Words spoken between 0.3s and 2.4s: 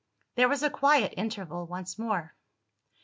There was a quiet interval once more.